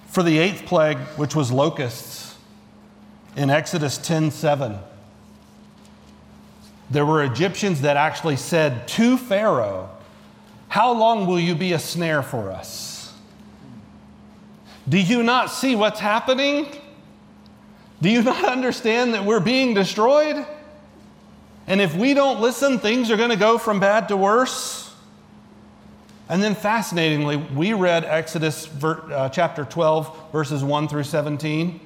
[0.07, 2.37] For the eighth plague, which was locusts,
[3.35, 4.77] in Exodus 10 7,
[6.89, 9.89] there were Egyptians that actually said to Pharaoh,
[10.67, 13.13] how long will you be a snare for us?
[14.87, 16.67] Do you not see what's happening?
[18.01, 20.45] Do you not understand that we're being destroyed?
[21.67, 24.93] And if we don't listen, things are going to go from bad to worse.
[26.29, 31.84] And then, fascinatingly, we read Exodus uh, chapter 12, verses 1 through 17.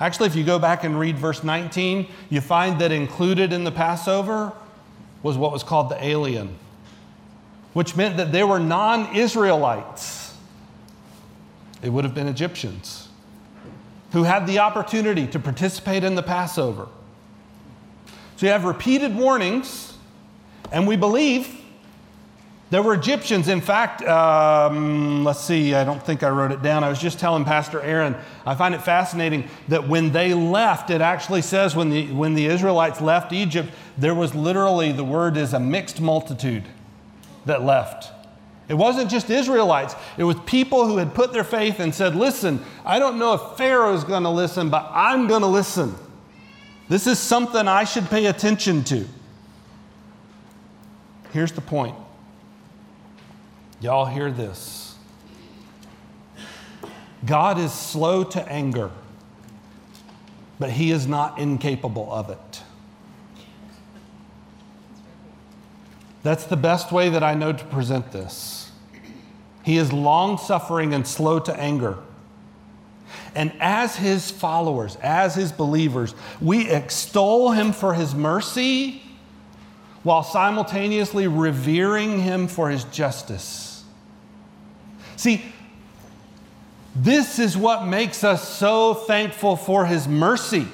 [0.00, 3.70] Actually, if you go back and read verse 19, you find that included in the
[3.70, 4.52] Passover
[5.22, 6.58] was what was called the alien
[7.72, 10.36] which meant that they were non Israelites.
[11.82, 13.08] It would have been Egyptians
[14.12, 16.88] who had the opportunity to participate in the Passover.
[18.36, 19.94] So you have repeated warnings,
[20.72, 21.59] and we believe
[22.70, 23.48] there were Egyptians.
[23.48, 26.84] In fact, um, let's see, I don't think I wrote it down.
[26.84, 31.00] I was just telling Pastor Aaron, I find it fascinating that when they left, it
[31.00, 35.52] actually says when the, when the Israelites left Egypt, there was literally, the word is
[35.52, 36.62] a mixed multitude
[37.44, 38.12] that left.
[38.68, 42.64] It wasn't just Israelites, it was people who had put their faith and said, Listen,
[42.84, 45.96] I don't know if Pharaoh's going to listen, but I'm going to listen.
[46.88, 49.06] This is something I should pay attention to.
[51.32, 51.96] Here's the point.
[53.80, 54.94] Y'all hear this.
[57.24, 58.90] God is slow to anger,
[60.58, 62.62] but he is not incapable of it.
[66.22, 68.70] That's the best way that I know to present this.
[69.62, 71.98] He is long suffering and slow to anger.
[73.34, 79.02] And as his followers, as his believers, we extol him for his mercy
[80.02, 83.69] while simultaneously revering him for his justice.
[85.20, 85.44] See,
[86.94, 90.66] this is what makes us so thankful for his mercy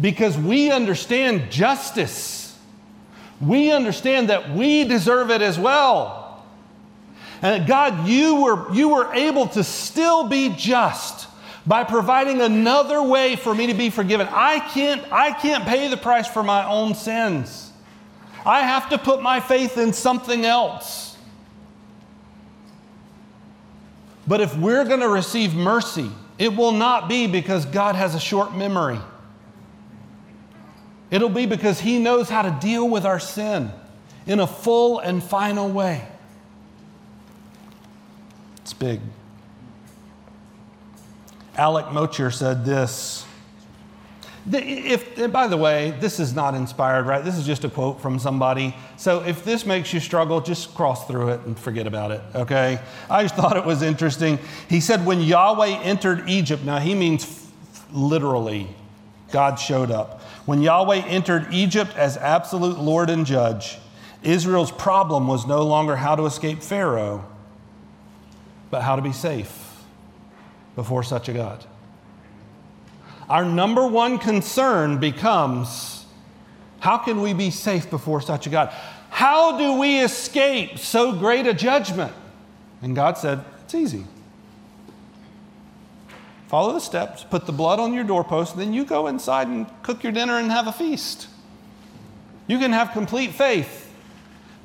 [0.00, 2.40] because we understand justice
[3.40, 6.44] we understand that we deserve it as well.
[7.42, 11.26] And that God, you were, you were able to still be just
[11.66, 14.28] by providing another way for me to be forgiven.
[14.30, 17.72] I can't, I can't pay the price for my own sins.
[18.44, 21.09] I have to put my faith in something else.
[24.30, 26.08] But if we're going to receive mercy,
[26.38, 29.00] it will not be because God has a short memory.
[31.10, 33.72] It'll be because He knows how to deal with our sin
[34.26, 36.06] in a full and final way.
[38.58, 39.00] It's big.
[41.56, 43.26] Alec Motyer said this
[44.48, 47.22] If, by the way, this is not inspired, right?
[47.22, 48.74] This is just a quote from somebody.
[48.96, 52.80] So if this makes you struggle, just cross through it and forget about it, okay?
[53.10, 54.38] I just thought it was interesting.
[54.68, 57.48] He said, when Yahweh entered Egypt, now he means
[57.92, 58.68] literally,
[59.30, 60.22] God showed up.
[60.46, 63.78] When Yahweh entered Egypt as absolute Lord and judge,
[64.22, 67.26] Israel's problem was no longer how to escape Pharaoh,
[68.70, 69.84] but how to be safe
[70.76, 71.66] before such a God
[73.30, 76.04] our number one concern becomes
[76.80, 78.74] how can we be safe before such a God?
[79.10, 82.12] How do we escape so great a judgment?
[82.82, 84.04] And God said, It's easy.
[86.48, 90.02] Follow the steps, put the blood on your doorpost, then you go inside and cook
[90.02, 91.28] your dinner and have a feast.
[92.48, 93.94] You can have complete faith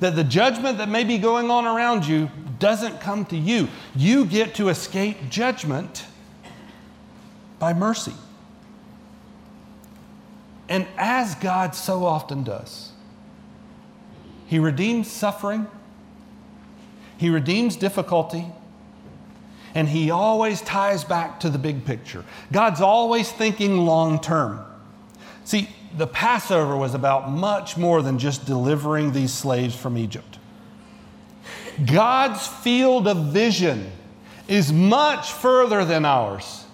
[0.00, 3.68] that the judgment that may be going on around you doesn't come to you.
[3.94, 6.06] You get to escape judgment
[7.60, 8.14] by mercy.
[10.68, 12.90] And as God so often does,
[14.46, 15.66] He redeems suffering,
[17.16, 18.46] He redeems difficulty,
[19.74, 22.24] and He always ties back to the big picture.
[22.50, 24.64] God's always thinking long term.
[25.44, 30.38] See, the Passover was about much more than just delivering these slaves from Egypt.
[31.84, 33.90] God's field of vision
[34.48, 36.65] is much further than ours.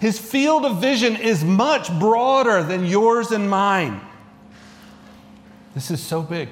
[0.00, 4.00] His field of vision is much broader than yours and mine.
[5.74, 6.48] This is so big.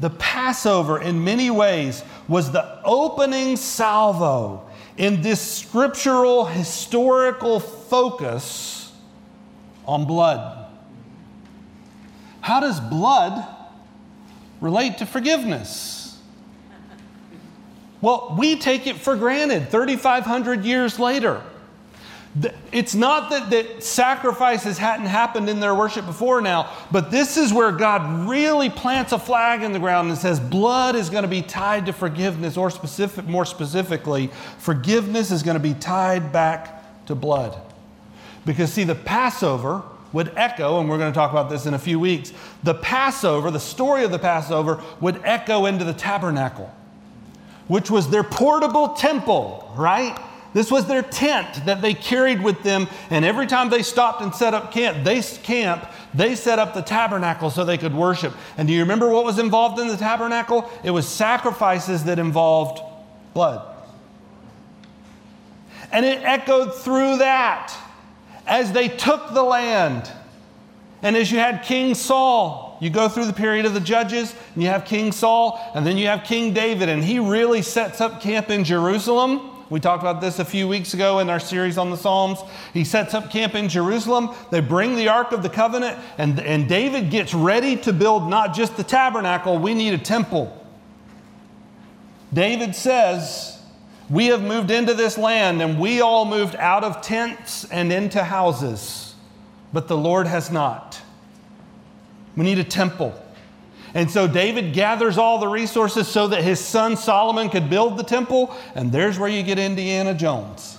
[0.00, 4.66] The Passover, in many ways, was the opening salvo
[4.96, 8.90] in this scriptural, historical focus
[9.86, 10.66] on blood.
[12.40, 13.46] How does blood
[14.62, 16.18] relate to forgiveness?
[18.00, 21.42] Well, we take it for granted 3,500 years later.
[22.72, 27.52] It's not that, that sacrifices hadn't happened in their worship before now, but this is
[27.52, 31.28] where God really plants a flag in the ground and says blood is going to
[31.28, 37.06] be tied to forgiveness, or specific, more specifically, forgiveness is going to be tied back
[37.06, 37.58] to blood.
[38.44, 39.82] Because, see, the Passover
[40.12, 42.32] would echo, and we're going to talk about this in a few weeks,
[42.62, 46.70] the Passover, the story of the Passover, would echo into the tabernacle,
[47.68, 50.18] which was their portable temple, right?
[50.54, 54.34] This was their tent that they carried with them, and every time they stopped and
[54.34, 58.34] set up camp, they camp, they set up the tabernacle so they could worship.
[58.56, 60.70] And do you remember what was involved in the tabernacle?
[60.82, 62.80] It was sacrifices that involved
[63.34, 63.74] blood.
[65.92, 67.74] And it echoed through that
[68.46, 70.10] as they took the land.
[71.02, 74.62] And as you had King Saul, you go through the period of the judges, and
[74.62, 78.20] you have King Saul, and then you have King David, and he really sets up
[78.20, 79.57] camp in Jerusalem.
[79.70, 82.38] We talked about this a few weeks ago in our series on the Psalms.
[82.72, 84.30] He sets up camp in Jerusalem.
[84.50, 88.54] They bring the Ark of the Covenant, and, and David gets ready to build not
[88.54, 90.54] just the tabernacle, we need a temple.
[92.32, 93.60] David says,
[94.08, 98.24] We have moved into this land, and we all moved out of tents and into
[98.24, 99.14] houses,
[99.72, 100.98] but the Lord has not.
[102.36, 103.20] We need a temple.
[103.98, 108.04] And so David gathers all the resources so that his son Solomon could build the
[108.04, 108.56] temple.
[108.76, 110.78] And there's where you get Indiana Jones.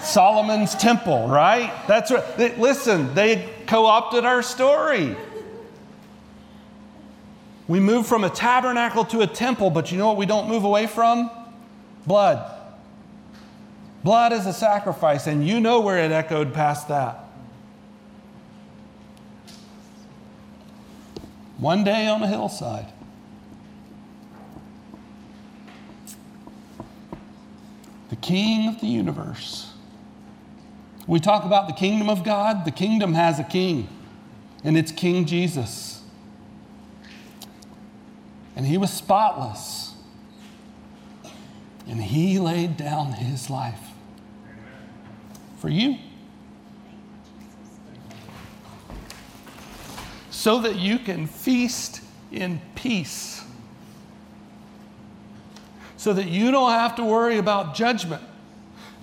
[0.00, 1.70] Solomon's temple, right?
[1.86, 2.58] That's right.
[2.58, 5.14] Listen, they co opted our story.
[7.66, 10.64] We move from a tabernacle to a temple, but you know what we don't move
[10.64, 11.30] away from?
[12.06, 12.50] Blood.
[14.02, 17.27] Blood is a sacrifice, and you know where it echoed past that.
[21.58, 22.92] One day on a hillside.
[28.08, 29.72] The King of the universe.
[31.06, 33.88] We talk about the kingdom of God, the kingdom has a king,
[34.62, 36.02] and it's King Jesus.
[38.54, 39.94] And he was spotless,
[41.86, 43.80] and he laid down his life
[45.58, 45.96] for you.
[50.38, 53.42] So that you can feast in peace.
[55.96, 58.22] So that you don't have to worry about judgment.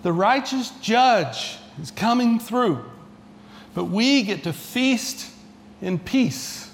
[0.01, 2.86] The righteous judge is coming through,
[3.73, 5.29] but we get to feast
[5.81, 6.64] in peace.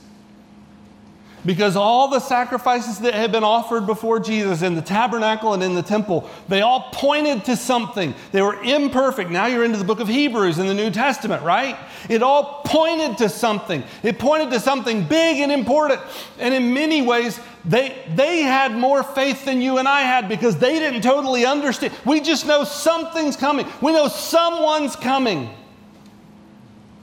[1.44, 5.74] Because all the sacrifices that had been offered before Jesus in the tabernacle and in
[5.74, 8.14] the temple, they all pointed to something.
[8.32, 9.32] They were imperfect.
[9.32, 11.76] Now you're into the book of Hebrews in the New Testament, right?
[12.10, 13.84] It all pointed to something.
[14.04, 16.00] It pointed to something big and important.
[16.38, 20.58] And in many ways, they, they had more faith than you and I had because
[20.58, 21.94] they didn't totally understand.
[22.06, 25.56] We just know something's coming, we know someone's coming.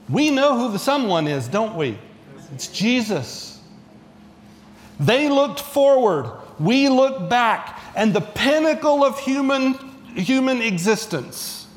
[0.07, 1.95] We know who the someone is, don't we?
[2.51, 3.48] It's Jesus.
[4.99, 9.75] They looked forward, we look back, and the pinnacle of human,
[10.15, 11.67] human existence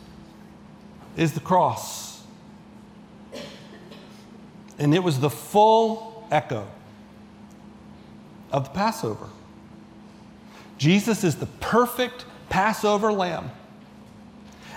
[1.17, 2.23] is the cross.
[4.79, 6.67] And it was the full echo
[8.51, 9.29] of the Passover.
[10.79, 13.51] Jesus is the perfect Passover lamb.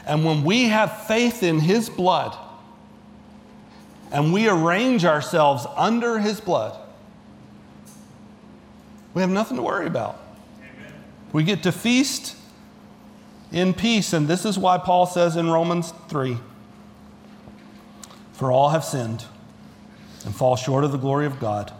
[0.05, 2.37] And when we have faith in his blood
[4.11, 6.79] and we arrange ourselves under his blood,
[9.15, 10.21] we have nothing to worry about.
[10.59, 10.93] Amen.
[11.33, 12.35] We get to feast
[13.51, 14.13] in peace.
[14.13, 16.37] And this is why Paul says in Romans 3
[18.33, 19.25] For all have sinned
[20.25, 21.71] and fall short of the glory of God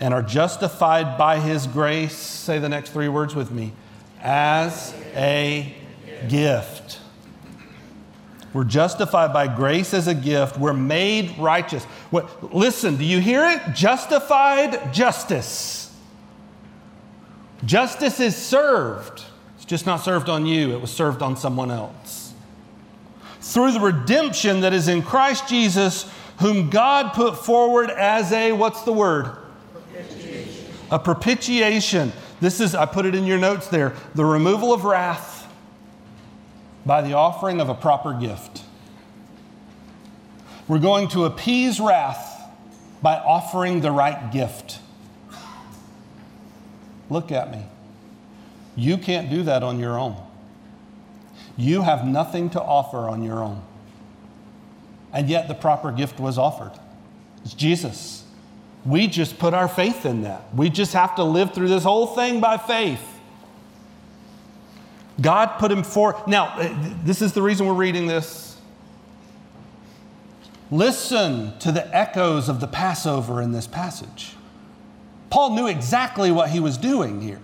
[0.00, 2.16] and are justified by his grace.
[2.16, 3.72] Say the next three words with me
[4.22, 5.74] as a
[6.28, 7.00] gift.
[8.54, 10.58] We're justified by grace as a gift.
[10.58, 11.84] We're made righteous.
[12.08, 13.74] What, listen, do you hear it?
[13.74, 15.75] Justified justice.
[17.66, 19.24] Justice is served.
[19.56, 22.32] It's just not served on you, it was served on someone else.
[23.40, 28.82] Through the redemption that is in Christ Jesus, whom God put forward as a, what's
[28.82, 29.36] the word?
[29.72, 30.66] Propitiation.
[30.90, 32.12] A propitiation.
[32.40, 35.52] This is, I put it in your notes there, the removal of wrath
[36.84, 38.62] by the offering of a proper gift.
[40.68, 42.32] We're going to appease wrath
[43.02, 44.80] by offering the right gift.
[47.08, 47.64] Look at me.
[48.74, 50.16] You can't do that on your own.
[51.56, 53.62] You have nothing to offer on your own.
[55.12, 56.72] And yet the proper gift was offered.
[57.44, 58.24] It's Jesus.
[58.84, 60.42] We just put our faith in that.
[60.54, 63.02] We just have to live through this whole thing by faith.
[65.20, 66.22] God put him for.
[66.26, 68.58] Now, uh, this is the reason we're reading this.
[70.70, 74.34] Listen to the echoes of the Passover in this passage.
[75.36, 77.40] Paul knew exactly what he was doing here.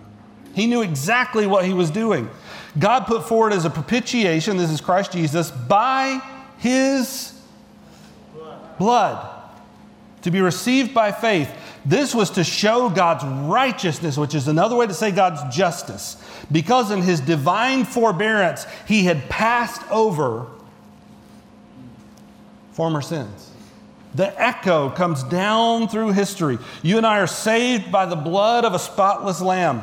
[0.54, 2.30] He knew exactly what he was doing.
[2.78, 6.18] God put forward as a propitiation, this is Christ Jesus, by
[6.56, 7.38] his
[8.78, 9.28] blood.
[10.22, 11.50] to be received by faith.
[11.84, 16.16] This was to show God's righteousness, which is another way to say God's justice.
[16.50, 20.46] Because in his divine forbearance, he had passed over
[22.72, 23.51] former sins.
[24.14, 26.58] The echo comes down through history.
[26.82, 29.82] You and I are saved by the blood of a spotless lamb.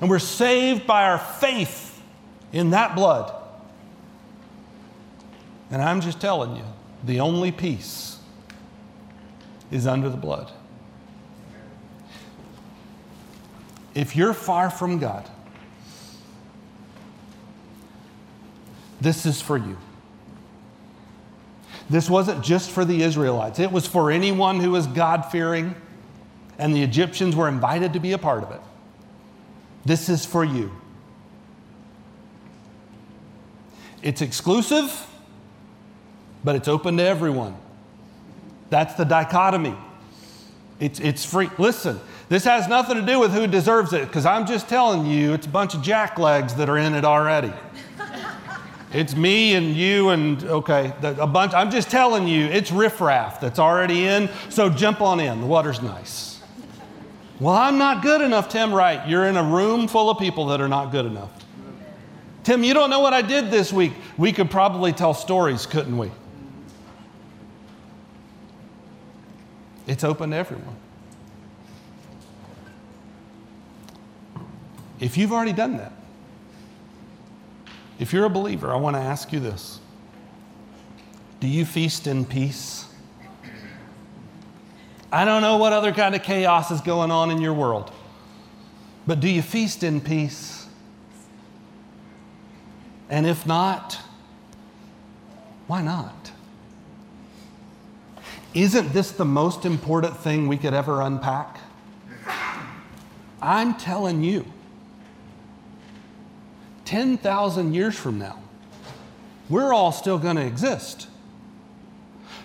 [0.00, 2.02] And we're saved by our faith
[2.52, 3.32] in that blood.
[5.70, 6.64] And I'm just telling you,
[7.04, 8.18] the only peace
[9.70, 10.50] is under the blood.
[13.94, 15.28] If you're far from God,
[19.00, 19.76] this is for you.
[21.92, 25.74] This wasn't just for the Israelites, it was for anyone who was God fearing,
[26.58, 28.60] and the Egyptians were invited to be a part of it.
[29.84, 30.72] This is for you.
[34.02, 35.06] It's exclusive,
[36.42, 37.56] but it's open to everyone.
[38.70, 39.76] That's the dichotomy.
[40.80, 41.50] It's, it's free.
[41.58, 45.34] Listen, this has nothing to do with who deserves it, because I'm just telling you,
[45.34, 47.52] it's a bunch of jacklegs that are in it already.
[48.92, 51.54] It's me and you and, okay, a bunch.
[51.54, 55.40] I'm just telling you, it's riffraff that's already in, so jump on in.
[55.40, 56.42] The water's nice.
[57.40, 58.72] Well, I'm not good enough, Timm.
[58.72, 59.08] Right.
[59.08, 61.30] You're in a room full of people that are not good enough.
[62.44, 63.92] Timm, you don't know what I did this week.
[64.18, 66.10] We could probably tell stories, couldn't we?
[69.86, 70.76] It's open to everyone.
[75.00, 75.92] If you've already done that,
[78.02, 79.78] if you're a believer, I want to ask you this
[81.38, 82.86] Do you feast in peace?
[85.12, 87.92] I don't know what other kind of chaos is going on in your world,
[89.06, 90.66] but do you feast in peace?
[93.08, 94.00] And if not,
[95.68, 96.32] why not?
[98.52, 101.58] Isn't this the most important thing we could ever unpack?
[103.40, 104.44] I'm telling you.
[106.92, 108.38] 10,000 years from now,
[109.48, 111.08] we're all still going to exist.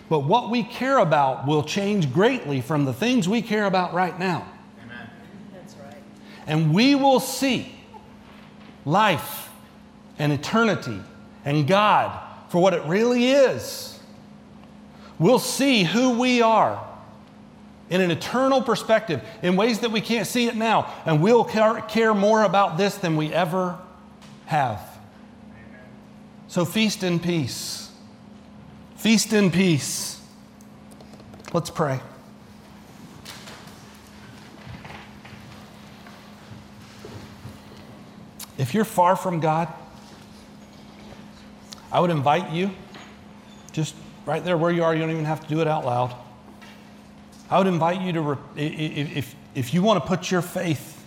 [0.07, 4.17] But what we care about will change greatly from the things we care about right
[4.17, 4.47] now.
[4.81, 5.09] Amen.
[5.53, 6.01] That's right.
[6.47, 7.75] And we will see
[8.85, 9.49] life
[10.17, 11.01] and eternity
[11.43, 12.17] and God
[12.47, 13.99] for what it really is.
[15.19, 16.81] We'll see who we are
[17.89, 20.93] in an eternal perspective in ways that we can't see it now.
[21.05, 23.77] And we'll care, more about this than we ever
[24.47, 24.81] have.
[26.47, 27.91] So feast in peace.
[28.95, 30.19] Feast in peace.
[31.53, 31.99] Let's pray.
[38.57, 39.71] If you're far from God,
[41.91, 42.71] I would invite you,
[43.71, 43.95] just
[44.25, 46.15] right there where you are, you don't even have to do it out loud.
[47.49, 51.05] I would invite you to, if, if you want to put your faith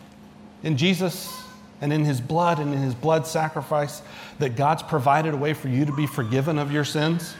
[0.62, 1.39] in Jesus
[1.81, 4.03] and in his blood and in his blood sacrifice,
[4.39, 7.35] that God's provided a way for you to be forgiven of your sins,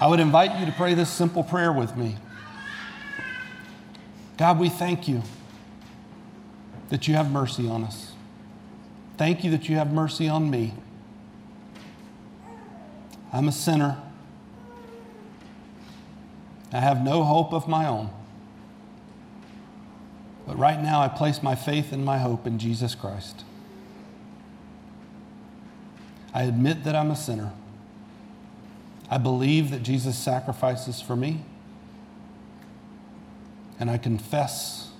[0.00, 2.16] I would invite you to pray this simple prayer with me.
[4.36, 5.22] God, we thank you
[6.90, 8.12] that you have mercy on us.
[9.16, 10.74] Thank you that you have mercy on me.
[13.32, 14.00] I'm a sinner.
[16.72, 18.10] I have no hope of my own.
[20.48, 23.44] But right now, I place my faith and my hope in Jesus Christ.
[26.32, 27.52] I admit that I'm a sinner.
[29.10, 31.44] I believe that Jesus sacrifices for me.
[33.78, 34.90] And I confess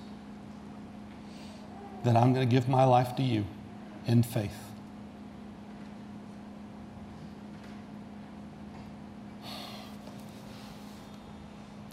[2.03, 3.45] that I'm going to give my life to you
[4.05, 4.53] in faith.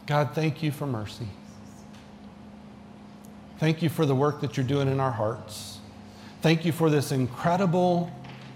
[0.04, 1.28] God, thank you for mercy.
[3.58, 5.78] Thank you for the work that you're doing in our hearts.
[6.42, 8.10] Thank you for this incredible,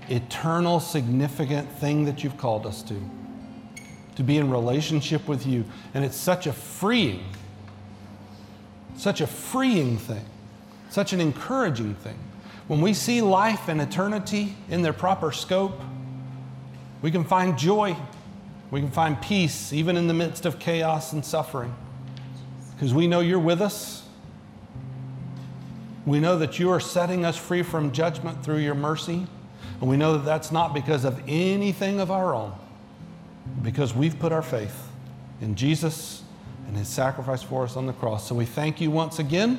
[0.09, 3.01] eternal, significant thing that you've called us to,
[4.17, 5.65] to be in relationship with you.
[5.95, 7.25] And it's such a freeing,
[8.97, 10.25] such a freeing thing,
[10.91, 12.19] such an encouraging thing.
[12.69, 15.81] When we see life and eternity in their proper scope,
[17.03, 17.97] we can find joy
[18.71, 21.75] we can find peace even in the midst of chaos and suffering
[22.75, 24.05] because we know you're with us.
[26.07, 29.27] We know that you are setting us free from judgment through your mercy.
[29.81, 32.53] And we know that that's not because of anything of our own,
[33.63, 34.89] because we've put our faith
[35.41, 36.23] in Jesus
[36.67, 38.29] and his sacrifice for us on the cross.
[38.29, 39.59] So we thank you once again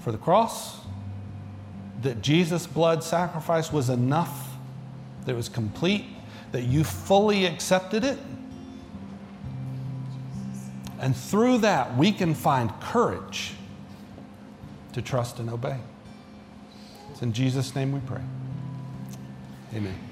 [0.00, 0.80] for the cross,
[2.02, 4.48] that Jesus' blood sacrifice was enough,
[5.24, 6.04] that it was complete,
[6.50, 8.18] that you fully accepted it.
[10.98, 13.52] And through that, we can find courage
[14.92, 15.78] to trust and obey.
[17.10, 18.22] It's in Jesus' name we pray.
[19.74, 20.11] Amen.